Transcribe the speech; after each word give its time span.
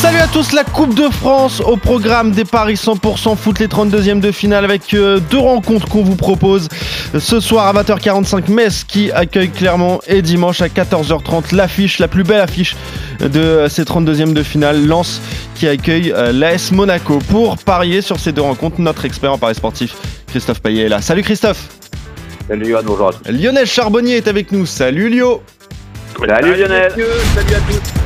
Salut 0.00 0.16
à 0.16 0.28
tous, 0.28 0.52
la 0.52 0.64
Coupe 0.64 0.94
de 0.94 1.10
France 1.10 1.60
au 1.60 1.76
programme 1.76 2.30
des 2.30 2.46
Paris 2.46 2.72
100% 2.72 3.36
foot, 3.36 3.58
les 3.58 3.66
32e 3.66 4.18
de 4.18 4.32
finale 4.32 4.64
avec 4.64 4.94
euh, 4.94 5.20
deux 5.30 5.36
rencontres 5.36 5.88
qu'on 5.90 6.02
vous 6.02 6.16
propose. 6.16 6.68
Ce 7.18 7.38
soir 7.38 7.66
à 7.66 7.82
20h45, 7.82 8.50
Metz 8.50 8.84
qui 8.84 9.12
accueille 9.12 9.50
Clermont 9.50 10.00
et 10.06 10.22
dimanche 10.22 10.62
à 10.62 10.68
14h30, 10.68 11.54
l'affiche, 11.54 11.98
la 11.98 12.08
plus 12.08 12.24
belle 12.24 12.40
affiche 12.40 12.76
de 13.20 13.66
ces 13.68 13.82
32e 13.82 14.32
de 14.32 14.42
finale, 14.42 14.86
Lens 14.86 15.20
qui 15.54 15.68
accueille 15.68 16.14
euh, 16.16 16.32
l'AS 16.32 16.72
Monaco. 16.72 17.18
Pour 17.28 17.58
parier 17.58 18.00
sur 18.00 18.18
ces 18.18 18.32
deux 18.32 18.40
rencontres, 18.40 18.80
notre 18.80 19.04
expert 19.04 19.34
en 19.34 19.38
paris 19.38 19.54
sportif, 19.54 19.96
Christophe 20.28 20.62
Payet 20.62 20.86
est 20.86 20.88
là. 20.88 21.02
Salut 21.02 21.22
Christophe 21.22 21.68
Salut 22.48 22.68
Yoann, 22.70 22.86
bonjour 22.86 23.08
à 23.08 23.12
tous. 23.12 23.30
Lionel 23.30 23.66
Charbonnier 23.66 24.16
est 24.16 24.28
avec 24.28 24.50
nous. 24.50 24.64
Salut 24.64 25.10
Lio 25.10 25.42
Salut 26.18 26.56
Lionel 26.56 26.90
Salut 26.90 27.54
à 27.54 27.60
tous 27.70 27.99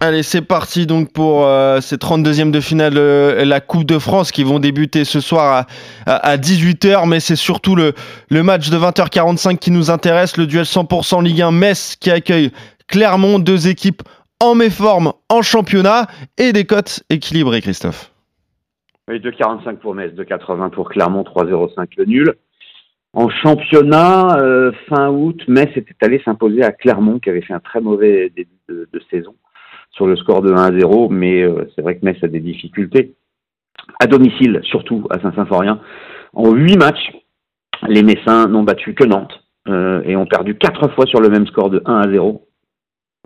Allez, 0.00 0.22
c'est 0.22 0.42
parti 0.46 0.86
donc 0.86 1.12
pour 1.12 1.44
euh, 1.44 1.80
ces 1.80 1.96
32e 1.96 2.52
de 2.52 2.60
finale, 2.60 2.92
euh, 2.96 3.44
la 3.44 3.60
Coupe 3.60 3.82
de 3.82 3.98
France 3.98 4.30
qui 4.30 4.44
vont 4.44 4.60
débuter 4.60 5.04
ce 5.04 5.18
soir 5.18 5.66
à, 6.06 6.12
à, 6.12 6.36
18h, 6.36 7.08
mais 7.08 7.18
c'est 7.18 7.34
surtout 7.34 7.74
le, 7.74 7.94
match 8.44 8.70
de 8.70 8.76
20h45 8.76 9.58
qui 9.58 9.72
nous 9.72 9.90
intéresse, 9.90 10.36
le 10.36 10.46
duel 10.46 10.62
100% 10.62 11.24
Ligue 11.24 11.42
1 11.42 11.50
Metz 11.50 11.96
qui 11.96 12.12
accueille 12.12 12.52
Clermont, 12.86 13.40
deux 13.40 13.66
équipes 13.66 14.02
en 14.40 14.54
méforme 14.54 15.14
en 15.28 15.42
championnat 15.42 16.06
et 16.38 16.52
des 16.52 16.64
cotes 16.64 17.02
équilibrées, 17.10 17.60
Christophe. 17.60 18.12
Oui, 19.08 19.18
2,45 19.18 19.78
pour 19.78 19.96
Metz, 19.96 20.12
2,80 20.14 20.70
pour 20.70 20.90
Clermont, 20.90 21.22
3,05 21.22 21.88
le 21.96 22.04
nul. 22.04 22.34
En 23.14 23.28
championnat, 23.30 24.38
euh, 24.38 24.70
fin 24.88 25.08
août, 25.08 25.42
Metz 25.48 25.70
était 25.74 25.96
allé 26.02 26.22
s'imposer 26.24 26.62
à 26.62 26.70
Clermont 26.70 27.18
qui 27.18 27.30
avait 27.30 27.42
fait 27.42 27.54
un 27.54 27.58
très 27.58 27.80
mauvais 27.80 28.30
début 28.36 28.52
de 28.68 29.02
saison 29.10 29.34
sur 29.98 30.06
le 30.06 30.16
score 30.16 30.42
de 30.42 30.52
1 30.52 30.56
à 30.56 30.78
0, 30.78 31.08
mais 31.08 31.42
euh, 31.42 31.68
c'est 31.74 31.82
vrai 31.82 31.98
que 31.98 32.04
Metz 32.04 32.22
a 32.22 32.28
des 32.28 32.40
difficultés. 32.40 33.16
À 33.98 34.06
domicile, 34.06 34.60
surtout 34.62 35.06
à 35.10 35.20
Saint-Symphorien. 35.20 35.80
En 36.32 36.52
8 36.52 36.76
matchs, 36.76 37.10
les 37.88 38.04
Messins 38.04 38.46
n'ont 38.46 38.62
battu 38.62 38.94
que 38.94 39.04
Nantes 39.04 39.42
euh, 39.66 40.00
et 40.04 40.14
ont 40.14 40.26
perdu 40.26 40.56
4 40.56 40.94
fois 40.94 41.04
sur 41.06 41.20
le 41.20 41.28
même 41.28 41.48
score 41.48 41.68
de 41.68 41.82
1 41.84 41.96
à 41.96 42.08
0 42.10 42.46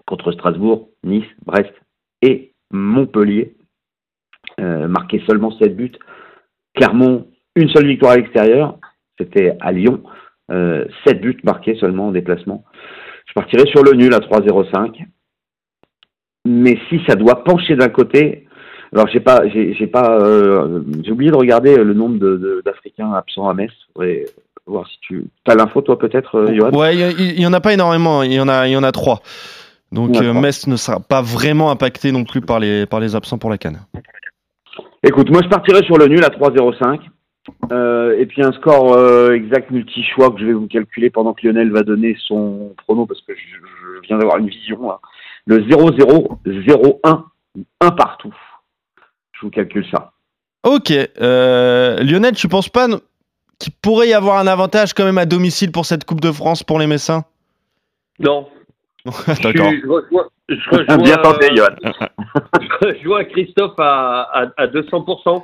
contre 0.06 0.32
Strasbourg, 0.32 0.88
Nice, 1.04 1.28
Brest 1.44 1.72
et 2.22 2.52
Montpellier. 2.72 3.54
Euh, 4.58 4.88
marqué 4.88 5.22
seulement 5.28 5.52
7 5.58 5.76
buts. 5.76 5.92
Clermont, 6.74 7.28
une 7.54 7.68
seule 7.68 7.86
victoire 7.86 8.12
à 8.12 8.16
l'extérieur, 8.16 8.78
c'était 9.18 9.58
à 9.60 9.72
Lyon. 9.72 10.02
Euh, 10.50 10.86
7 11.06 11.20
buts 11.20 11.40
marqués 11.44 11.76
seulement 11.76 12.08
en 12.08 12.12
déplacement. 12.12 12.64
Je 13.26 13.34
partirai 13.34 13.66
sur 13.66 13.82
le 13.82 13.92
nul 13.92 14.14
à 14.14 14.20
3-0-5 14.20 15.04
mais 16.44 16.78
si 16.88 17.00
ça 17.06 17.14
doit 17.14 17.44
pencher 17.44 17.76
d'un 17.76 17.88
côté, 17.88 18.46
alors 18.92 19.08
j'ai 19.08 19.20
pas, 19.20 19.42
j'ai 19.48 19.86
pas, 19.86 20.18
euh, 20.20 20.82
j'ai 21.02 21.12
oublié 21.12 21.30
de 21.30 21.36
regarder 21.36 21.76
le 21.76 21.94
nombre 21.94 22.18
d'Africains 22.64 23.10
de, 23.10 23.14
absents 23.14 23.48
à 23.48 23.54
Metz. 23.54 23.72
Faudrait 23.94 24.24
voir 24.66 24.86
si 24.88 24.98
tu 25.00 25.24
as 25.46 25.54
l'info 25.54 25.80
toi 25.80 25.98
peut-être, 25.98 26.36
euh, 26.36 26.54
Johan? 26.54 26.70
Ouais, 26.72 26.94
il 26.94 27.38
y, 27.38 27.42
y, 27.42 27.46
en 27.46 27.52
a 27.52 27.60
pas 27.60 27.72
énormément. 27.72 28.22
Il 28.22 28.32
y 28.32 28.40
en 28.40 28.48
a, 28.48 28.68
il 28.68 28.72
y 28.72 28.76
en 28.76 28.82
a 28.82 28.92
trois. 28.92 29.22
Donc 29.92 30.16
euh, 30.16 30.32
Metz 30.32 30.66
ne 30.66 30.76
sera 30.76 31.00
pas 31.00 31.22
vraiment 31.22 31.70
impacté 31.70 32.12
non 32.12 32.24
plus 32.24 32.40
par 32.40 32.58
les 32.58 32.86
par 32.86 32.98
les 32.98 33.14
absents 33.14 33.38
pour 33.38 33.50
la 33.50 33.58
canne. 33.58 33.80
Écoute, 35.02 35.30
moi 35.30 35.40
je 35.42 35.48
partirais 35.48 35.84
sur 35.84 35.98
le 35.98 36.06
nul 36.06 36.24
à 36.24 36.28
3-0-5. 36.28 37.00
Euh, 37.72 38.16
et 38.18 38.26
puis 38.26 38.40
un 38.42 38.52
score 38.52 38.94
euh, 38.96 39.32
exact 39.32 39.70
multi-choix 39.72 40.30
que 40.30 40.38
je 40.38 40.46
vais 40.46 40.52
vous 40.52 40.68
calculer 40.68 41.10
pendant 41.10 41.34
que 41.34 41.44
Lionel 41.44 41.72
va 41.72 41.82
donner 41.82 42.16
son 42.28 42.72
prono 42.84 43.04
parce 43.04 43.20
que 43.22 43.34
je, 43.34 43.40
je 43.96 44.06
viens 44.06 44.16
d'avoir 44.16 44.38
une 44.38 44.48
vision 44.48 44.80
là 44.86 45.00
le 45.46 45.60
0-0-0-1, 45.60 47.24
un 47.80 47.90
partout. 47.90 48.34
Je 49.32 49.46
vous 49.46 49.50
calcule 49.50 49.86
ça. 49.90 50.12
Ok. 50.62 50.92
Euh, 50.92 51.96
Lionel, 52.02 52.34
tu 52.34 52.48
penses 52.48 52.68
pas 52.68 52.86
qu'il 53.58 53.72
pourrait 53.82 54.08
y 54.08 54.14
avoir 54.14 54.38
un 54.38 54.46
avantage 54.46 54.94
quand 54.94 55.04
même 55.04 55.18
à 55.18 55.26
domicile 55.26 55.72
pour 55.72 55.86
cette 55.86 56.04
Coupe 56.04 56.20
de 56.20 56.32
France 56.32 56.62
pour 56.62 56.78
les 56.78 56.86
Messins? 56.86 57.24
Non. 58.18 58.48
D'accord. 59.04 59.72
Je, 59.72 59.88
rejoins, 59.88 60.28
je 60.48 60.70
rejoins, 60.70 60.96
Bien 60.98 61.16
tenté, 61.16 61.48
Johan. 61.56 61.74
je 62.60 62.86
rejoins 62.86 63.24
Christophe 63.24 63.78
à, 63.78 64.22
à, 64.32 64.46
à 64.56 64.66
200%. 64.68 65.42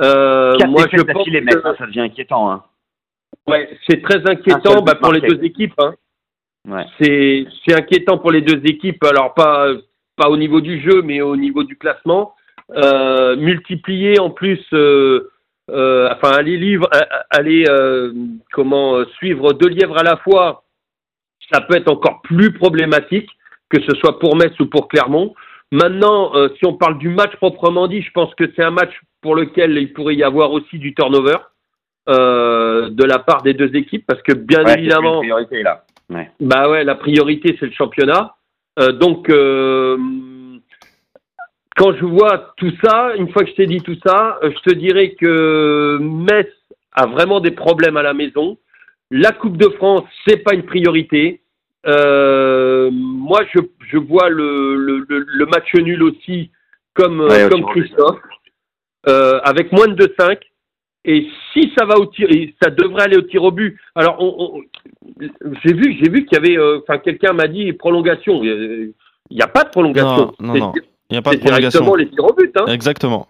Euh, 0.00 0.56
moi, 0.68 0.84
je 0.92 1.02
pense 1.02 1.26
les 1.26 1.40
mecs, 1.40 1.56
hein, 1.64 1.74
ça 1.76 1.86
devient 1.86 2.00
inquiétant. 2.00 2.50
Hein. 2.50 2.62
Ouais, 3.46 3.68
c'est 3.88 4.00
très 4.02 4.24
inquiétant 4.30 4.82
bah, 4.82 4.94
pour 4.94 5.12
les 5.12 5.20
deux 5.20 5.42
équipes. 5.42 5.74
Hein. 5.78 5.94
Ouais. 6.68 6.84
C'est 7.00 7.46
c'est 7.64 7.74
inquiétant 7.74 8.18
pour 8.18 8.30
les 8.30 8.40
deux 8.40 8.60
équipes. 8.64 9.02
Alors 9.04 9.34
pas 9.34 9.68
pas 10.16 10.28
au 10.28 10.36
niveau 10.36 10.60
du 10.60 10.80
jeu, 10.80 11.02
mais 11.02 11.20
au 11.20 11.36
niveau 11.36 11.64
du 11.64 11.76
classement. 11.76 12.34
Euh, 12.74 13.36
multiplier 13.36 14.18
en 14.18 14.30
plus, 14.30 14.60
euh, 14.72 15.30
euh, 15.70 16.08
enfin 16.12 16.30
aller 16.32 16.56
livre, 16.56 16.88
aller 17.30 17.64
euh, 17.68 18.12
comment 18.52 19.04
suivre 19.16 19.52
deux 19.52 19.68
lièvres 19.68 19.98
à 19.98 20.02
la 20.02 20.16
fois, 20.18 20.64
ça 21.52 21.60
peut 21.60 21.76
être 21.76 21.90
encore 21.90 22.22
plus 22.22 22.52
problématique 22.52 23.28
que 23.68 23.80
ce 23.82 23.96
soit 23.96 24.18
pour 24.18 24.36
Metz 24.36 24.52
ou 24.60 24.66
pour 24.66 24.88
Clermont. 24.88 25.34
Maintenant, 25.72 26.34
euh, 26.34 26.48
si 26.58 26.66
on 26.66 26.74
parle 26.74 26.98
du 26.98 27.08
match 27.08 27.34
proprement 27.36 27.88
dit, 27.88 28.02
je 28.02 28.10
pense 28.12 28.34
que 28.34 28.44
c'est 28.54 28.62
un 28.62 28.70
match 28.70 28.92
pour 29.22 29.34
lequel 29.34 29.76
il 29.78 29.92
pourrait 29.92 30.14
y 30.14 30.22
avoir 30.22 30.52
aussi 30.52 30.78
du 30.78 30.94
turnover 30.94 31.38
euh, 32.08 32.90
de 32.90 33.04
la 33.04 33.18
part 33.18 33.42
des 33.42 33.54
deux 33.54 33.74
équipes, 33.74 34.04
parce 34.06 34.20
que 34.22 34.34
bien 34.34 34.64
Ouais, 34.64 34.74
évidemment, 34.78 35.20
priorité, 35.20 35.62
là. 35.62 35.84
Ouais. 36.10 36.30
bah 36.40 36.68
ouais, 36.68 36.84
la 36.84 36.94
priorité 36.94 37.56
c'est 37.58 37.66
le 37.66 37.72
championnat. 37.72 38.34
Euh, 38.78 38.92
donc 38.92 39.28
euh, 39.30 39.96
quand 41.76 41.94
je 41.94 42.04
vois 42.04 42.52
tout 42.56 42.72
ça, 42.82 43.14
une 43.16 43.30
fois 43.30 43.44
que 43.44 43.50
je 43.50 43.54
t'ai 43.54 43.66
dit 43.66 43.80
tout 43.80 43.96
ça, 44.04 44.38
euh, 44.42 44.50
je 44.50 44.70
te 44.70 44.74
dirais 44.74 45.14
que 45.14 45.98
Metz 46.00 46.48
a 46.92 47.06
vraiment 47.06 47.40
des 47.40 47.50
problèmes 47.50 47.96
à 47.96 48.02
la 48.02 48.14
maison. 48.14 48.58
La 49.10 49.32
Coupe 49.32 49.56
de 49.56 49.68
France, 49.70 50.04
c'est 50.26 50.38
pas 50.38 50.54
une 50.54 50.64
priorité. 50.64 51.40
Euh, 51.86 52.90
moi, 52.92 53.40
je, 53.54 53.60
je 53.90 53.98
vois 53.98 54.28
le, 54.28 54.76
le, 54.76 55.04
le, 55.08 55.24
le 55.26 55.46
match 55.46 55.74
nul 55.74 56.02
aussi 56.02 56.50
comme, 56.94 57.20
Ouais, 57.20 57.48
comme 57.50 57.64
Christophe, 57.66 58.20
avec 59.06 59.72
moins 59.72 59.88
de 59.88 60.06
2-5. 60.06 60.38
Et 61.04 61.26
si 61.52 61.72
ça 61.76 61.84
va 61.84 61.98
au 61.98 62.06
tir, 62.06 62.28
ça 62.62 62.70
devrait 62.70 63.02
aller 63.04 63.16
au 63.16 63.22
tir 63.22 63.42
au 63.42 63.50
but. 63.50 63.76
Alors, 63.94 64.16
on, 64.20 64.56
on- 64.58 64.62
j'ai 65.64 65.72
vu, 65.74 65.96
j'ai 66.00 66.08
vu 66.10 66.24
qu'il 66.24 66.36
y 66.38 66.40
avait, 66.40 66.56
euh, 66.58 66.78
enfin, 66.82 66.98
quelqu'un 66.98 67.32
m'a 67.32 67.48
dit 67.48 67.72
prolongation. 67.72 68.42
Il 68.44 68.92
n'y 69.30 69.42
a 69.42 69.48
pas 69.48 69.64
de 69.64 69.70
prolongation. 69.70 70.32
Non, 70.38 70.46
non, 70.48 70.54
C'est- 70.54 70.60
non. 70.60 70.72
Il 71.10 71.14
n'y 71.14 71.18
a 71.18 71.22
pas 71.22 71.30
de 71.30 71.36
c'est 71.36 71.44
directement 71.44 71.86
prolongation. 71.86 71.96
les 71.96 72.10
tirs 72.10 72.24
au 72.24 72.32
but. 72.34 72.56
Hein. 72.56 72.72
Exactement. 72.72 73.26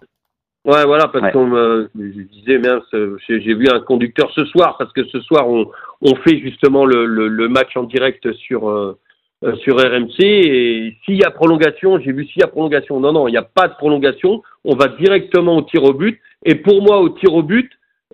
Ouais, 0.65 0.85
voilà, 0.85 1.09
parce 1.09 1.25
Ouais. 1.25 1.33
qu'on 1.33 1.47
me 1.47 1.91
je 1.99 2.23
disais, 2.23 2.59
mince, 2.59 2.85
euh, 2.95 3.17
j'ai 3.27 3.41
j'ai 3.41 3.55
vu 3.55 3.67
un 3.69 3.81
conducteur 3.81 4.31
ce 4.33 4.45
soir, 4.45 4.77
parce 4.79 4.93
que 4.93 5.05
ce 5.07 5.19
soir, 5.21 5.49
on, 5.49 5.69
on 6.03 6.15
fait 6.17 6.39
justement 6.39 6.85
le, 6.87 7.05
le, 7.07 7.27
le 7.27 7.49
match 7.49 7.77
en 7.77 7.83
direct 7.83 8.33
sur, 8.35 8.69
euh, 8.69 8.97
euh, 9.45 9.57
sur 9.57 9.77
RMC, 9.77 10.21
et 10.21 10.97
s'il 11.05 11.17
y 11.17 11.25
a 11.25 11.31
prolongation, 11.31 11.99
j'ai 11.99 12.13
vu 12.13 12.27
s'il 12.27 12.41
y 12.41 12.45
a 12.45 12.49
prolongation. 12.49 13.01
Non, 13.01 13.13
non, 13.13 13.29
il 13.29 13.33
n'y 13.33 13.39
a 13.39 13.43
pas 13.43 13.69
de 13.69 13.75
prolongation, 13.75 14.43
on 14.65 14.77
va 14.77 14.89
directement 14.89 15.57
au 15.57 15.63
tir 15.63 15.83
au 15.85 15.93
but, 15.93 16.21
et 16.45 16.55
pour 16.55 16.83
moi, 16.83 17.01
au 17.01 17.09
tir 17.09 17.35
au 17.35 17.43
but, 17.43 17.71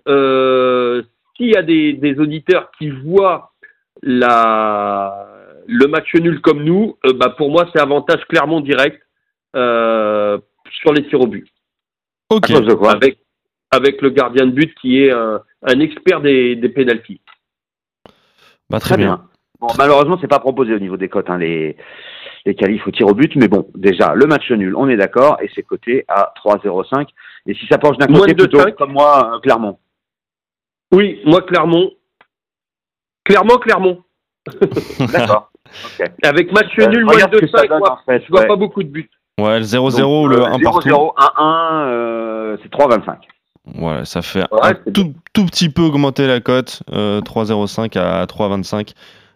euh, 0.07 1.03
s'il 1.35 1.49
y 1.49 1.55
a 1.55 1.61
des, 1.61 1.93
des 1.93 2.19
auditeurs 2.19 2.71
qui 2.77 2.89
voient 2.89 3.51
la, 4.01 5.27
le 5.67 5.87
match 5.87 6.13
nul 6.15 6.41
comme 6.41 6.63
nous, 6.63 6.97
euh, 7.05 7.13
bah 7.13 7.35
pour 7.37 7.51
moi, 7.51 7.69
c'est 7.73 7.81
avantage 7.81 8.25
clairement 8.25 8.61
direct 8.61 9.01
euh, 9.55 10.37
sur 10.81 10.93
les 10.93 11.07
tirs 11.07 11.21
au 11.21 11.27
but 11.27 11.47
Ok. 12.29 12.49
À 12.49 12.53
cause 12.53 12.67
de 12.67 12.73
quoi 12.73 12.91
avec, 12.93 13.19
avec 13.71 14.01
le 14.01 14.09
gardien 14.09 14.45
de 14.45 14.51
but 14.51 14.73
qui 14.79 15.03
est 15.03 15.11
un, 15.11 15.41
un 15.63 15.79
expert 15.79 16.21
des, 16.21 16.55
des 16.55 16.69
pénalties. 16.69 17.21
Bah, 18.69 18.79
très, 18.79 18.97
bien. 18.97 19.27
Bon, 19.59 19.67
malheureusement, 19.77 20.17
c'est 20.21 20.27
pas 20.27 20.39
proposé 20.39 20.73
au 20.73 20.79
niveau 20.79 20.95
des 20.97 21.09
cotes, 21.09 21.29
hein, 21.29 21.37
les, 21.37 21.75
les 22.45 22.55
qualifs 22.55 22.87
au 22.87 22.91
tir 22.91 23.07
au 23.07 23.13
but, 23.13 23.35
mais 23.35 23.47
bon, 23.49 23.67
déjà, 23.75 24.13
le 24.15 24.25
match 24.25 24.49
nul, 24.51 24.75
on 24.75 24.87
est 24.87 24.95
d'accord, 24.95 25.37
et 25.41 25.49
c'est 25.53 25.63
coté 25.63 26.05
à 26.07 26.33
3-0-5. 26.45 27.07
Et 27.45 27.53
si 27.53 27.65
ça 27.67 27.77
penche 27.77 27.97
d'un 27.97 28.07
côté, 28.07 28.33
de 28.33 28.43
plutôt 28.43 28.59
cinq. 28.61 28.75
comme 28.75 28.93
moi, 28.93 29.35
euh, 29.35 29.39
Clermont. 29.39 29.77
Oui, 30.93 31.19
moi, 31.25 31.41
Clermont. 31.41 31.91
Clermont, 33.25 33.57
Clermont. 33.57 34.01
D'accord. 35.11 35.51
Avec 36.23 36.51
match 36.51 36.67
Euh, 36.79 36.87
nul, 36.87 37.05
moins 37.05 37.15
de 37.15 37.19
ce 37.35 37.41
que 37.41 37.47
ça 37.47 37.59
5, 37.59 37.69
donne, 37.69 37.79
moi, 37.79 37.99
en 38.01 38.05
fait, 38.05 38.23
je 38.25 38.29
vois 38.31 38.41
ouais. 38.41 38.47
pas 38.47 38.55
beaucoup 38.55 38.81
de 38.83 38.89
buts. 38.89 39.09
Ouais, 39.39 39.59
le 39.59 39.65
0-0 39.65 40.23
ou 40.23 40.27
le 40.27 40.37
euh, 40.41 40.45
1 40.45 40.59
partout. 40.59 40.87
0-0, 40.89 41.13
1-1, 41.17 41.87
euh, 41.87 42.57
c'est 42.63 42.71
3-25. 42.71 43.17
Ouais, 43.77 44.03
ça 44.05 44.21
fait 44.21 44.39
Ouais, 44.51 44.59
un 44.63 44.73
c'est 44.85 44.93
tout, 44.93 45.13
tout 45.33 45.45
petit 45.45 45.69
peu 45.69 45.83
augmenter 45.83 46.25
la 46.27 46.39
cote. 46.39 46.81
euh, 46.91 47.21
3,05 47.21 47.97
à 47.99 48.25
3,25. 48.25 48.93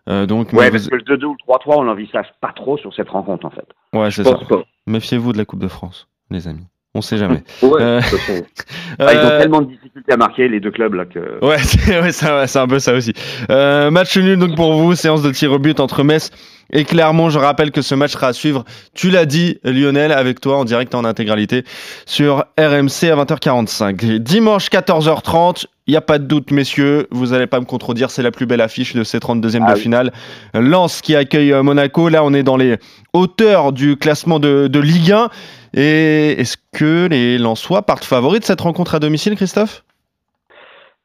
Euh, 0.09 0.25
donc, 0.25 0.51
Ouais, 0.53 0.69
parce 0.69 0.83
vous- 0.83 0.89
que 0.89 0.95
le 0.95 1.03
2-2 1.03 1.25
ou 1.27 1.31
le 1.33 1.38
3-3, 1.39 1.77
on 1.77 1.83
l'envisage 1.83 2.27
pas 2.41 2.51
trop 2.53 2.77
sur 2.77 2.94
cette 2.94 3.09
rencontre 3.09 3.45
en 3.45 3.50
fait. 3.51 3.67
ouais, 3.94 4.11
c'est 4.11 4.23
ça. 4.23 4.38
Méfiez-vous 4.85 5.31
de 5.31 5.38
la 5.38 5.45
Coupe 5.45 5.59
de 5.61 5.67
France, 5.69 6.09
les 6.29 6.47
amis. 6.47 6.65
On 6.95 7.01
sait 7.01 7.17
jamais. 7.17 7.43
Ouais, 7.63 7.81
Euh. 7.81 8.01
Ah, 8.99 9.13
ils 9.13 9.17
ont 9.17 9.21
Euh, 9.23 9.39
tellement 9.39 9.61
de 9.61 9.71
difficultés 9.71 10.13
à 10.13 10.17
marquer 10.17 10.47
les 10.47 10.59
deux 10.59 10.69
clubs 10.71 10.93
là 10.93 11.05
que. 11.05 11.19
Ouais, 11.43 11.57
c'est 11.59 11.99
ouais, 12.31 12.57
un 12.57 12.67
peu 12.67 12.77
ça 12.79 12.93
aussi. 12.93 13.13
Euh, 13.49 13.89
match 13.89 14.15
nul 14.17 14.37
donc 14.37 14.55
pour 14.55 14.73
vous, 14.73 14.93
séance 14.95 15.23
de 15.23 15.31
tir 15.31 15.51
au 15.51 15.57
but 15.59 15.79
entre 15.79 16.03
Metz 16.03 16.29
et 16.71 16.83
Clermont. 16.85 17.29
Je 17.31 17.39
rappelle 17.39 17.71
que 17.71 17.81
ce 17.81 17.95
match 17.95 18.11
sera 18.11 18.27
à 18.27 18.33
suivre, 18.33 18.63
tu 18.93 19.09
l'as 19.09 19.25
dit 19.25 19.57
Lionel, 19.63 20.11
avec 20.11 20.39
toi 20.39 20.57
en 20.57 20.65
direct 20.65 20.93
en 20.93 21.03
intégralité 21.03 21.63
sur 22.05 22.45
RMC 22.59 23.09
à 23.09 23.15
20h45. 23.15 24.19
Dimanche 24.19 24.67
14h30, 24.69 25.65
il 25.87 25.91
n'y 25.91 25.97
a 25.97 26.01
pas 26.01 26.19
de 26.19 26.25
doute 26.25 26.51
messieurs, 26.51 27.07
vous 27.11 27.27
n'allez 27.27 27.47
pas 27.47 27.59
me 27.59 27.65
contredire, 27.65 28.11
c'est 28.11 28.21
la 28.23 28.31
plus 28.31 28.45
belle 28.45 28.61
affiche 28.61 28.95
de 28.95 29.03
ces 29.03 29.17
32e 29.17 29.63
Ah 29.65 29.71
de 29.71 29.75
oui. 29.75 29.81
finale. 29.81 30.11
Lens 30.53 31.01
qui 31.01 31.15
accueille 31.15 31.51
euh, 31.53 31.63
Monaco, 31.63 32.07
là 32.09 32.23
on 32.23 32.33
est 32.33 32.43
dans 32.43 32.57
les 32.57 32.77
hauteurs 33.13 33.71
du 33.73 33.97
classement 33.97 34.39
de, 34.39 34.67
de 34.67 34.79
Ligue 34.79 35.11
1. 35.11 35.29
Et 35.73 36.39
est-ce 36.39 36.57
que 36.73 37.07
les 37.07 37.37
Lensois 37.37 37.81
partent 37.81 38.05
favoris 38.05 38.41
de 38.41 38.45
cette 38.45 38.61
rencontre 38.61 38.95
à 38.95 38.99
domicile, 38.99 39.35
Christophe? 39.35 39.83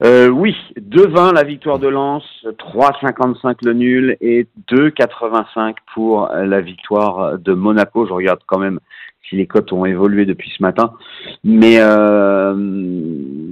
Euh, 0.04 0.28
oui, 0.28 0.54
2-20 0.78 1.34
la 1.34 1.42
victoire 1.42 1.80
de 1.80 1.88
Lens, 1.88 2.22
3-55 2.44 3.56
le 3.62 3.72
nul 3.72 4.16
et 4.20 4.46
2-85 4.70 5.74
pour 5.92 6.28
la 6.28 6.60
victoire 6.60 7.38
de 7.38 7.52
Monaco. 7.52 8.06
Je 8.06 8.12
regarde 8.12 8.40
quand 8.46 8.60
même 8.60 8.78
si 9.28 9.36
les 9.36 9.46
cotes 9.46 9.72
ont 9.72 9.84
évolué 9.84 10.24
depuis 10.24 10.50
ce 10.56 10.62
matin. 10.62 10.92
Mais 11.44 11.78
euh, 11.78 12.54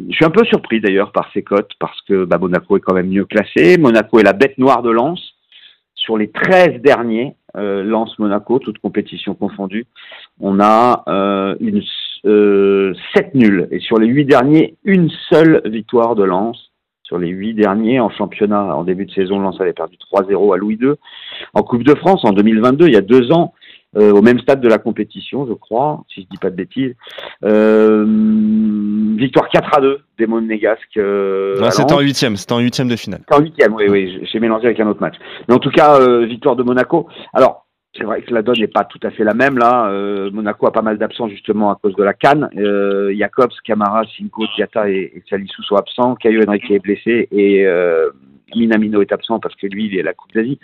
je 0.08 0.14
suis 0.14 0.24
un 0.24 0.30
peu 0.30 0.44
surpris 0.44 0.80
d'ailleurs 0.80 1.12
par 1.12 1.30
ces 1.32 1.42
cotes 1.42 1.72
parce 1.78 2.00
que 2.02 2.24
bah, 2.24 2.38
Monaco 2.38 2.76
est 2.76 2.80
quand 2.80 2.94
même 2.94 3.08
mieux 3.08 3.24
classé. 3.24 3.76
Monaco 3.78 4.18
est 4.18 4.24
la 4.24 4.32
bête 4.32 4.58
noire 4.58 4.82
de 4.82 4.90
Lens. 4.90 5.20
Sur 5.94 6.16
les 6.16 6.30
13 6.30 6.80
derniers, 6.82 7.34
euh, 7.56 7.82
Lens-Monaco, 7.82 8.58
toutes 8.58 8.78
compétitions 8.78 9.34
confondues, 9.34 9.86
on 10.40 10.60
a 10.60 11.04
euh, 11.08 11.56
une, 11.60 11.82
euh, 12.26 12.94
7 13.14 13.34
nuls. 13.34 13.68
Et 13.70 13.78
sur 13.80 13.98
les 13.98 14.08
8 14.08 14.24
derniers, 14.24 14.76
une 14.84 15.10
seule 15.30 15.62
victoire 15.64 16.14
de 16.14 16.24
Lens. 16.24 16.70
Sur 17.02 17.18
les 17.18 17.28
8 17.28 17.54
derniers 17.54 18.00
en 18.00 18.10
championnat, 18.10 18.74
en 18.74 18.82
début 18.82 19.06
de 19.06 19.12
saison, 19.12 19.38
Lens 19.38 19.60
avait 19.60 19.72
perdu 19.72 19.96
3-0 20.12 20.54
à 20.54 20.56
Louis 20.56 20.76
II. 20.80 20.94
En 21.54 21.62
Coupe 21.62 21.84
de 21.84 21.94
France, 21.94 22.24
en 22.24 22.32
2022, 22.32 22.88
il 22.88 22.94
y 22.94 22.96
a 22.96 23.00
deux 23.00 23.30
ans, 23.30 23.54
euh, 23.96 24.12
au 24.12 24.22
même 24.22 24.38
stade 24.40 24.60
de 24.60 24.68
la 24.68 24.78
compétition, 24.78 25.46
je 25.46 25.54
crois, 25.54 26.02
si 26.12 26.22
je 26.22 26.26
dis 26.28 26.38
pas 26.38 26.50
de 26.50 26.56
bêtises, 26.56 26.94
euh, 27.44 28.04
victoire 29.16 29.48
4 29.48 29.78
à 29.78 29.80
2 29.80 30.00
des 30.18 30.26
Monégasques. 30.26 30.96
Euh, 30.96 31.58
Non, 31.60 31.70
C'était 31.70 31.92
en 31.94 32.00
huitième, 32.00 32.36
c'était 32.36 32.52
en 32.52 32.60
huitième 32.60 32.88
de 32.88 32.96
finale. 32.96 33.20
C'est 33.28 33.34
en 33.34 33.40
huitième, 33.40 33.74
oui, 33.74 33.86
oui, 33.88 34.20
j'ai 34.30 34.40
mélangé 34.40 34.66
avec 34.66 34.80
un 34.80 34.88
autre 34.88 35.00
match. 35.00 35.16
Mais 35.48 35.54
en 35.54 35.58
tout 35.58 35.70
cas, 35.70 35.98
euh, 36.00 36.26
victoire 36.26 36.56
de 36.56 36.62
Monaco. 36.62 37.08
Alors, 37.32 37.66
c'est 37.96 38.04
vrai 38.04 38.20
que 38.20 38.34
la 38.34 38.42
donne 38.42 38.58
n'est 38.58 38.66
pas 38.66 38.84
tout 38.84 39.00
à 39.02 39.10
fait 39.10 39.24
la 39.24 39.32
même 39.32 39.56
là. 39.58 39.88
Euh, 39.90 40.30
Monaco 40.30 40.66
a 40.66 40.72
pas 40.72 40.82
mal 40.82 40.98
d'absents 40.98 41.28
justement 41.28 41.70
à 41.70 41.76
cause 41.76 41.94
de 41.96 42.02
la 42.02 42.12
canne. 42.12 42.48
Euh, 42.58 43.14
Jacobs, 43.16 43.52
Camara, 43.64 44.02
Cinco, 44.18 44.44
Diata 44.54 44.90
et, 44.90 45.12
et 45.14 45.22
Salissou 45.30 45.62
sont 45.62 45.76
absents. 45.76 46.14
Caio 46.16 46.42
Henrique 46.46 46.70
est 46.70 46.78
blessé 46.78 47.28
et 47.32 47.66
euh, 47.66 48.10
Minamino 48.54 49.02
est 49.02 49.12
absent 49.12 49.40
parce 49.40 49.54
que 49.56 49.66
lui, 49.66 49.86
il 49.86 49.96
est 49.96 50.00
à 50.00 50.04
la 50.04 50.14
Coupe 50.14 50.32
d'Asie. 50.32 50.58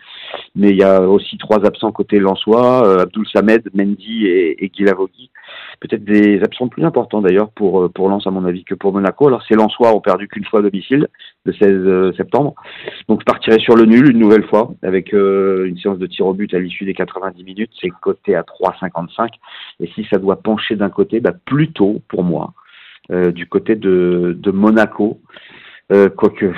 Mais 0.54 0.70
il 0.70 0.76
y 0.76 0.82
a 0.82 1.02
aussi 1.02 1.36
trois 1.38 1.64
absents 1.66 1.90
côté 1.90 2.18
Lensois, 2.18 2.86
euh, 2.86 3.02
Abdul 3.02 3.26
Samed, 3.28 3.68
Mendy 3.74 4.26
et, 4.26 4.64
et 4.64 4.68
Guilavogui. 4.68 5.30
Peut-être 5.80 6.04
des 6.04 6.40
absents 6.42 6.68
plus 6.68 6.84
importants 6.84 7.20
d'ailleurs 7.20 7.50
pour, 7.50 7.82
euh, 7.82 7.88
pour 7.88 8.08
Lens 8.08 8.26
à 8.26 8.30
mon 8.30 8.44
avis 8.44 8.64
que 8.64 8.74
pour 8.74 8.92
Monaco. 8.92 9.26
Alors 9.26 9.42
ces 9.48 9.54
Lensois 9.54 9.94
ont 9.94 10.00
perdu 10.00 10.28
qu'une 10.28 10.44
fois 10.44 10.60
à 10.60 10.62
domicile, 10.62 11.08
le 11.44 11.52
16 11.52 11.62
euh, 11.70 12.12
septembre. 12.16 12.54
Donc 13.08 13.20
je 13.20 13.24
partirai 13.24 13.58
sur 13.58 13.74
le 13.74 13.84
nul 13.84 14.10
une 14.10 14.18
nouvelle 14.18 14.44
fois 14.44 14.72
avec 14.82 15.12
une 15.12 15.76
séance 15.78 15.98
de 15.98 16.06
tir 16.06 16.26
au 16.26 16.34
but 16.34 16.52
à 16.54 16.60
l'issue 16.60 16.84
des 16.84 16.94
90 16.94 17.42
minutes. 17.42 17.70
C'est 17.80 17.90
coté 18.00 18.36
à 18.36 18.42
3,55. 18.42 19.28
Et 19.80 19.88
si 19.88 20.06
ça 20.10 20.18
doit 20.18 20.36
pencher 20.36 20.76
d'un 20.76 20.90
côté, 20.90 21.20
bah, 21.20 21.32
plutôt 21.44 22.00
pour 22.08 22.22
moi 22.22 22.52
du 23.10 23.46
côté 23.46 23.74
de, 23.74 24.36
de 24.38 24.50
Monaco. 24.52 25.20
Quoique 26.16 26.52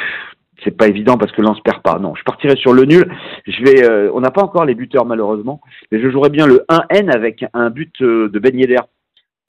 c'est 0.63 0.77
pas 0.77 0.89
évident 0.89 1.17
parce 1.17 1.33
que 1.33 1.43
Lens 1.43 1.61
perd 1.61 1.83
pas. 1.83 1.99
Non, 1.99 2.15
je 2.15 2.23
partirai 2.23 2.57
sur 2.57 2.73
le 2.73 2.85
nul. 2.85 3.11
Je 3.47 3.63
vais. 3.65 3.85
euh, 3.85 4.11
on 4.15 4.21
n'a 4.21 4.31
pas 4.31 4.43
encore 4.43 4.65
les 4.65 4.75
buteurs 4.75 5.07
malheureusement, 5.07 5.61
mais 5.91 6.01
je 6.01 6.11
jouerai 6.11 6.31
bien 6.31 6.47
le 6.47 6.65
1N 6.69 7.11
avec 7.11 7.45
un 7.55 7.71
but 7.71 7.95
euh, 8.03 8.29
de 8.29 8.39
Ben 8.39 8.57
Yedder. 8.59 8.81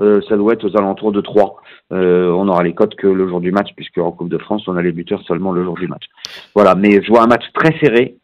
Euh, 0.01 0.19
ça 0.27 0.35
doit 0.35 0.53
être 0.53 0.65
aux 0.65 0.77
alentours 0.77 1.11
de 1.11 1.21
3. 1.21 1.55
Euh, 1.93 2.29
on 2.31 2.47
aura 2.49 2.63
les 2.63 2.73
cotes 2.73 2.95
que 2.95 3.07
le 3.07 3.27
jour 3.27 3.39
du 3.39 3.51
match, 3.51 3.69
puisque 3.75 3.97
en 3.97 4.11
Coupe 4.11 4.29
de 4.29 4.37
France, 4.37 4.67
on 4.67 4.75
a 4.75 4.81
les 4.81 4.91
buteurs 4.91 5.21
seulement 5.23 5.51
le 5.53 5.63
jour 5.63 5.75
du 5.75 5.87
match. 5.87 6.05
Voilà, 6.53 6.75
mais 6.75 7.01
je 7.01 7.07
vois 7.07 7.23
un 7.23 7.27
match 7.27 7.45
très 7.53 7.77
serré, 7.79 8.17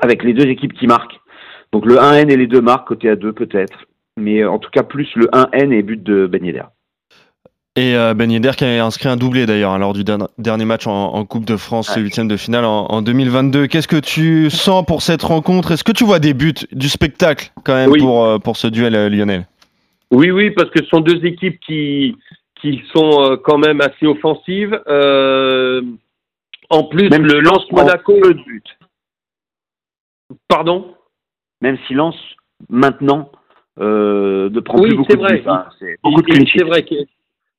avec 0.00 0.22
les 0.22 0.34
deux 0.34 0.46
équipes 0.46 0.74
qui 0.74 0.86
marquent. 0.86 1.18
Donc 1.72 1.86
le 1.86 1.96
1N 1.96 2.30
et 2.30 2.36
les 2.36 2.46
deux 2.46 2.60
marques, 2.60 2.86
côté 2.86 3.08
à 3.08 3.16
2 3.16 3.32
peut-être. 3.32 3.86
Mais 4.18 4.44
en 4.44 4.58
tout 4.58 4.70
cas, 4.70 4.82
plus 4.82 5.08
le 5.16 5.26
1N 5.26 5.72
et 5.72 5.82
but 5.82 6.02
de 6.02 6.26
Ben 6.26 6.44
Yedder. 6.44 6.64
Et 7.76 7.96
euh, 7.96 8.14
Ben 8.14 8.30
Yedder 8.30 8.52
qui 8.56 8.64
a 8.64 8.84
inscrit 8.84 9.08
un 9.08 9.16
doublé 9.16 9.46
d'ailleurs 9.46 9.72
hein, 9.72 9.78
lors 9.78 9.94
du 9.94 10.04
der- 10.04 10.28
dernier 10.38 10.64
match 10.64 10.86
en, 10.86 11.12
en 11.12 11.24
Coupe 11.24 11.44
de 11.44 11.56
France, 11.56 11.94
Ouais. 11.96 12.02
huitième 12.02 12.28
de 12.28 12.36
finale 12.36 12.64
en, 12.64 12.86
en 12.86 13.02
2022. 13.02 13.66
Qu'est-ce 13.66 13.88
que 13.88 13.96
tu 13.98 14.48
sens 14.48 14.84
pour 14.86 15.02
cette 15.02 15.22
rencontre? 15.22 15.72
Est-ce 15.72 15.82
que 15.82 15.90
tu 15.90 16.04
vois 16.04 16.20
des 16.20 16.34
buts, 16.34 16.54
du 16.70 16.88
spectacle 16.88 17.50
quand 17.64 17.74
même 17.74 17.90
Oui. 17.90 17.98
pour, 17.98 18.24
euh, 18.24 18.38
pour 18.38 18.56
ce 18.56 18.68
duel 18.68 18.94
euh, 18.94 19.08
Lionel 19.08 19.46
Oui, 20.12 20.30
oui, 20.30 20.52
parce 20.52 20.70
que 20.70 20.84
ce 20.84 20.88
sont 20.88 21.00
deux 21.00 21.24
équipes 21.26 21.58
qui, 21.66 22.16
qui 22.60 22.80
sont 22.94 23.24
euh, 23.24 23.36
quand 23.42 23.58
même 23.58 23.80
assez 23.80 24.06
offensives. 24.06 24.80
Euh, 24.86 25.82
en 26.70 26.84
plus, 26.84 27.08
Même 27.10 27.24
le 27.24 27.38
si 27.38 27.40
Lance 27.42 27.72
Monaco. 27.72 28.12
de 28.20 28.34
buts. 28.34 28.62
Pardon? 30.46 30.94
Même 31.60 31.76
si 31.88 31.94
Lens, 31.94 32.14
maintenant, 32.70 33.32
euh, 33.80 34.48
ne 34.48 34.60
prend 34.60 34.78
Oui, 34.78 34.90
plus 34.90 34.96
beaucoup 34.96 35.10
c'est 35.10 35.16
de 35.16 35.22
vrai. 35.22 35.38
buts. 35.38 35.48
hein. 35.48 35.64
C'est 35.80 35.96
de 36.04 36.64
vrai. 36.66 36.84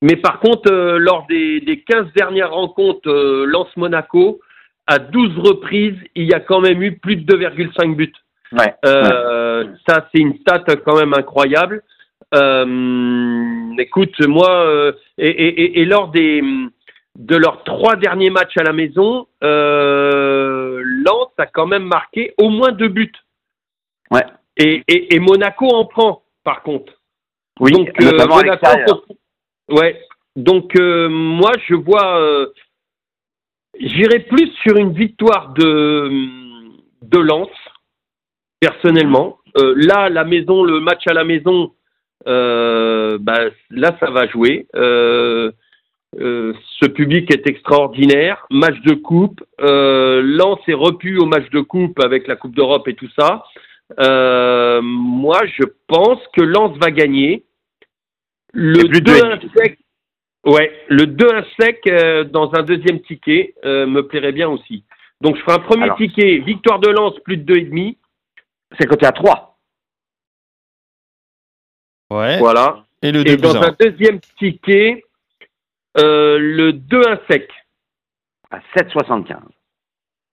Mais 0.06 0.14
par 0.14 0.38
contre, 0.38 0.70
euh, 0.70 0.98
lors 0.98 1.26
des, 1.26 1.60
des 1.60 1.80
15 1.80 2.12
dernières 2.14 2.52
rencontres 2.52 3.10
euh, 3.10 3.44
Lance-Monaco, 3.46 4.40
à 4.86 5.00
12 5.00 5.36
reprises, 5.38 5.98
il 6.14 6.26
y 6.30 6.32
a 6.32 6.38
quand 6.38 6.60
même 6.60 6.80
eu 6.80 6.96
plus 6.96 7.16
de 7.16 7.36
2,5 7.36 7.96
buts. 7.96 8.12
Ouais, 8.52 8.58
ouais. 8.66 8.74
Euh, 8.84 9.64
Ça, 9.88 10.08
c'est 10.14 10.20
une 10.20 10.38
stat 10.38 10.62
quand 10.84 10.96
même 10.96 11.12
incroyable. 11.12 11.82
Euh, 12.34 13.72
écoute, 13.78 14.14
moi, 14.28 14.48
euh, 14.48 14.92
et, 15.18 15.28
et- 15.28 15.62
et- 15.62 15.80
et 15.80 15.84
lors 15.84 16.08
des 16.08 16.40
de 17.16 17.34
leurs 17.34 17.64
trois 17.64 17.96
derniers 17.96 18.30
matchs 18.30 18.56
à 18.58 18.62
la 18.62 18.74
maison, 18.74 19.26
euh, 19.42 20.82
Lens 20.84 21.30
a 21.38 21.46
quand 21.46 21.66
même 21.66 21.84
marqué 21.84 22.32
au 22.38 22.50
moins 22.50 22.70
deux 22.72 22.88
buts. 22.88 23.10
Ouais. 24.12 24.24
Et, 24.58 25.18
Monaco 25.18 25.66
en 25.66 25.86
prend, 25.86 26.22
par 26.44 26.62
contre. 26.62 26.92
Oui, 27.58 27.72
Donc, 27.72 27.88
euh, 28.00 28.10
notamment 28.12 28.36
Monaco. 28.36 29.02
Ouais. 29.70 30.00
Donc, 30.36 30.78
euh, 30.78 31.08
moi, 31.08 31.52
je 31.66 31.74
vois. 31.74 32.20
euh, 32.20 32.46
J'irai 33.78 34.20
plus 34.20 34.50
sur 34.62 34.78
une 34.78 34.94
victoire 34.94 35.52
de, 35.52 36.08
de 37.02 37.18
Lens, 37.18 37.50
personnellement. 38.58 39.38
Euh, 39.58 39.74
là, 39.76 40.08
la 40.08 40.24
maison, 40.24 40.64
le 40.64 40.80
match 40.80 41.02
à 41.06 41.12
la 41.12 41.24
maison, 41.24 41.74
euh, 42.26 43.18
bah, 43.20 43.50
là, 43.70 43.94
ça 44.00 44.10
va 44.10 44.26
jouer. 44.28 44.66
Ce 44.74 45.52
public 46.86 47.30
est 47.30 47.46
extraordinaire. 47.46 48.46
Match 48.50 48.80
de 48.86 48.94
coupe. 48.94 49.42
Lens 49.58 50.60
est 50.68 50.72
repu 50.74 51.18
au 51.18 51.26
match 51.26 51.50
de 51.50 51.60
coupe 51.60 52.00
avec 52.02 52.26
la 52.28 52.36
Coupe 52.36 52.54
d'Europe 52.54 52.88
et 52.88 52.94
tout 52.94 53.10
ça. 53.18 53.44
Moi, 54.80 55.38
je 55.58 55.64
pense 55.86 56.20
que 56.34 56.42
Lens 56.42 56.74
va 56.78 56.90
gagner. 56.90 57.44
Le 58.58 58.86
Et 58.86 58.88
plus 58.88 59.02
de 59.02 59.12
2-1 59.12 59.52
sec, 59.54 59.78
ouais, 60.46 60.72
le 60.88 61.04
2-1 61.04 61.44
sec 61.60 61.80
euh, 61.88 62.24
dans 62.24 62.54
un 62.54 62.62
deuxième 62.62 63.02
ticket 63.02 63.54
euh, 63.66 63.86
me 63.86 64.06
plairait 64.06 64.32
bien 64.32 64.48
aussi. 64.48 64.82
Donc, 65.20 65.36
je 65.36 65.42
ferai 65.42 65.56
un 65.56 65.58
premier 65.58 65.84
Alors. 65.84 65.98
ticket, 65.98 66.38
victoire 66.38 66.78
de 66.78 66.88
Lens, 66.88 67.12
plus 67.22 67.36
de 67.36 67.54
2,5. 67.54 67.96
C'est 68.78 68.86
côté 68.86 69.04
à 69.04 69.12
3. 69.12 69.58
Ouais. 72.10 72.38
Voilà. 72.38 72.86
Et 73.02 73.12
le 73.12 73.20
Et 73.28 73.36
2 73.36 73.42
dans 73.42 73.62
un 73.62 73.76
deuxième 73.78 74.20
ticket, 74.38 75.04
euh, 75.98 76.38
le 76.38 76.72
2-1 76.72 77.18
sec. 77.30 77.50
à 78.50 78.60
7,75. 78.74 79.36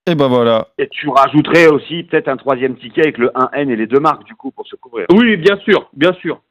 Et 0.07 0.15
ben 0.15 0.27
voilà. 0.29 0.69
Et 0.77 0.87
tu 0.87 1.09
rajouterais 1.09 1.67
aussi 1.67 2.03
peut-être 2.03 2.29
un 2.29 2.37
troisième 2.37 2.77
ticket 2.77 3.01
avec 3.01 3.17
le 3.17 3.31
1N 3.35 3.69
et 3.69 3.75
les 3.75 3.87
deux 3.87 3.99
marques, 3.99 4.23
du 4.23 4.35
coup, 4.35 4.51
pour 4.51 4.65
se 4.65 4.77
couvrir. 4.77 5.07
Oui, 5.11 5.35
bien 5.35 5.57
sûr, 5.57 5.89
bien 5.93 6.13
sûr. 6.13 6.41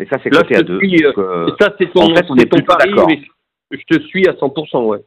Et 0.00 0.06
ça, 0.06 0.18
c'est 0.22 0.30
côté 0.30 0.56
à 0.56 0.62
2. 0.62 0.78
suis, 0.78 1.04
euh, 1.04 1.48
Et 1.48 1.52
ça, 1.62 1.74
c'est 1.78 1.92
ton, 1.92 2.10
en 2.10 2.14
fait, 2.14 2.26
on 2.28 2.36
c'est 2.36 2.44
est 2.44 2.46
ton 2.46 2.62
pari, 2.62 2.92
mais 3.06 3.20
je 3.70 3.96
te 3.96 4.02
suis 4.04 4.26
à 4.28 4.32
100%, 4.32 4.84
ouais. 4.86 5.04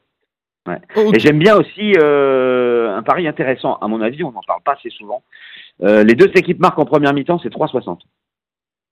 Ok. 0.95 1.15
Et 1.15 1.19
j'aime 1.19 1.37
bien 1.37 1.55
aussi 1.57 1.93
euh, 2.01 2.95
un 2.95 3.03
pari 3.03 3.27
intéressant. 3.27 3.75
À 3.81 3.87
mon 3.87 4.01
avis, 4.01 4.23
on 4.23 4.31
n'en 4.31 4.41
parle 4.47 4.61
pas 4.63 4.73
assez 4.73 4.89
souvent. 4.89 5.23
Euh, 5.83 6.03
les 6.03 6.15
deux 6.15 6.31
équipes 6.35 6.59
marquent 6.59 6.79
en 6.79 6.85
première 6.85 7.13
mi-temps, 7.13 7.39
c'est 7.41 7.53
3,60. 7.53 7.99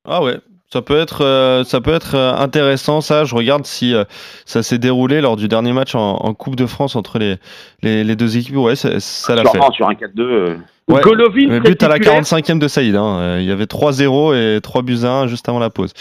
Ah 0.05 0.21
ouais, 0.21 0.35
Ça 0.71 0.81
peut 0.81 0.97
être, 0.97 1.23
euh, 1.23 1.63
ça 1.63 1.79
peut 1.79 1.93
être 1.93 2.15
euh, 2.15 2.33
intéressant, 2.33 3.01
ça. 3.01 3.23
Je 3.23 3.33
regarde 3.33 3.65
si 3.65 3.95
euh, 3.95 4.03
ça 4.45 4.61
s'est 4.61 4.77
déroulé 4.77 5.21
lors 5.21 5.37
du 5.37 5.47
dernier 5.47 5.71
match 5.71 5.95
en, 5.95 6.17
en 6.17 6.33
Coupe 6.33 6.55
de 6.57 6.65
France 6.65 6.95
entre 6.95 7.19
les, 7.19 7.37
les, 7.81 8.03
les 8.03 8.15
deux 8.15 8.37
équipes. 8.37 8.57
Ouais, 8.57 8.75
ça, 8.75 8.99
ça 8.99 9.35
l'a 9.35 9.43
fait. 9.43 9.59
Sur 9.71 9.87
un 9.87 9.93
4-2. 9.93 10.57
Ouais. 10.89 11.01
Golovin, 11.01 11.47
Le 11.47 11.59
but 11.61 11.81
à 11.81 11.87
la 11.87 11.95
titulaire. 11.95 12.21
45e 12.21 12.59
de 12.59 12.67
Saïd. 12.67 12.95
hein. 12.95 13.37
Il 13.39 13.45
y 13.45 13.51
avait 13.51 13.65
3-0 13.67 14.33
et 14.35 14.59
3 14.61 14.81
buts 14.81 14.97
à 15.03 15.11
1 15.21 15.27
juste 15.27 15.47
avant 15.47 15.59
la 15.59 15.69
pause. 15.69 15.93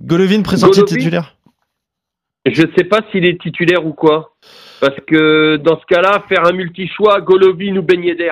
Golovin 0.00 0.42
pressenti 0.42 0.80
Golovin 0.80 0.96
titulaire? 0.96 1.34
Je 2.46 2.62
sais 2.76 2.84
pas 2.84 3.00
s'il 3.10 3.24
est 3.26 3.40
titulaire 3.40 3.84
ou 3.84 3.92
quoi. 3.92 4.34
Parce 4.80 4.94
que 5.06 5.56
dans 5.56 5.78
ce 5.80 5.84
cas-là, 5.86 6.22
faire 6.28 6.46
un 6.46 6.52
multi-choix, 6.52 7.20
Golovin 7.20 7.76
ou 7.76 7.82
Ben 7.82 8.02
Yedder. 8.02 8.30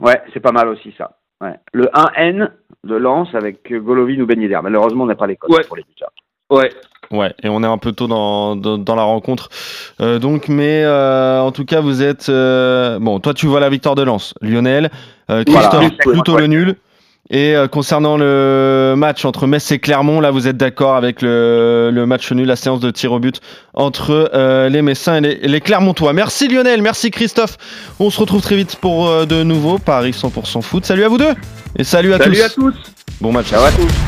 Ouais, 0.00 0.20
c'est 0.32 0.40
pas 0.40 0.52
mal 0.52 0.68
aussi 0.68 0.94
ça. 0.96 1.18
Ouais. 1.40 1.54
Le 1.72 1.84
1N 1.94 2.50
de 2.84 2.94
Lens 2.96 3.28
avec 3.34 3.70
Golovin 3.70 4.18
ou 4.20 4.26
Ben 4.26 4.40
Yedder. 4.40 4.58
Malheureusement, 4.62 5.04
on 5.04 5.08
n'a 5.08 5.14
pas 5.14 5.26
les 5.26 5.36
codes 5.36 5.52
Ouais. 5.52 5.64
pour 5.64 5.76
les 5.76 5.82
buteurs. 5.84 6.10
Ouais. 6.50 6.70
Ouais, 7.10 7.32
et 7.42 7.48
on 7.48 7.62
est 7.62 7.66
un 7.66 7.78
peu 7.78 7.92
tôt 7.92 8.06
dans, 8.06 8.54
dans, 8.54 8.76
dans 8.76 8.94
la 8.94 9.02
rencontre. 9.02 9.48
Euh, 10.00 10.18
donc, 10.18 10.48
mais 10.48 10.82
euh, 10.84 11.40
en 11.40 11.52
tout 11.52 11.64
cas, 11.64 11.80
vous 11.80 12.02
êtes. 12.02 12.28
euh, 12.28 12.98
bon, 13.00 13.18
toi, 13.20 13.32
tu 13.34 13.46
vois 13.46 13.60
la 13.60 13.70
victoire 13.70 13.94
de 13.94 14.02
Lens. 14.02 14.34
Lionel, 14.42 14.90
euh, 15.30 15.42
Voilà. 15.46 15.68
Christophe, 15.68 15.92
Ouais. 16.06 16.12
plutôt 16.12 16.36
le 16.36 16.46
nul. 16.48 16.76
Et 17.30 17.54
euh, 17.54 17.68
concernant 17.68 18.16
le 18.16 18.94
match 18.96 19.26
entre 19.26 19.46
Metz 19.46 19.70
et 19.70 19.78
Clermont, 19.78 20.20
là, 20.20 20.30
vous 20.30 20.48
êtes 20.48 20.56
d'accord 20.56 20.96
avec 20.96 21.20
le, 21.20 21.90
le 21.92 22.06
match 22.06 22.32
nul, 22.32 22.46
la 22.46 22.56
séance 22.56 22.80
de 22.80 22.90
tir 22.90 23.12
au 23.12 23.18
but 23.18 23.40
entre 23.74 24.30
euh, 24.34 24.70
les 24.70 24.80
Messins 24.80 25.16
et 25.16 25.20
les, 25.20 25.34
les 25.48 25.60
Clermontois. 25.60 26.14
Merci 26.14 26.48
Lionel, 26.48 26.80
merci 26.80 27.10
Christophe. 27.10 27.58
On 28.00 28.08
se 28.08 28.18
retrouve 28.18 28.40
très 28.40 28.56
vite 28.56 28.76
pour 28.76 29.08
euh, 29.08 29.26
de 29.26 29.42
nouveau 29.42 29.78
Paris 29.78 30.12
100% 30.12 30.62
foot. 30.62 30.86
Salut 30.86 31.04
à 31.04 31.08
vous 31.08 31.18
deux 31.18 31.34
et 31.76 31.84
salut 31.84 32.14
à 32.14 32.18
Salut 32.18 32.36
tous. 32.36 32.42
à 32.44 32.48
tous. 32.48 32.74
Bon 33.20 33.30
match. 33.32 33.48
Ciao 33.48 33.62
à 33.62 33.72
tous. 33.72 34.07